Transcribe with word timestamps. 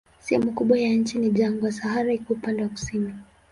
Sehemu 0.19 0.51
kubwa 0.53 0.79
ya 0.79 0.89
nchi 0.89 1.17
ni 1.19 1.29
jangwa, 1.31 1.71
Sahara 1.71 2.13
iko 2.13 2.33
upande 2.33 2.63
wa 2.63 2.69
kusini. 2.69 3.13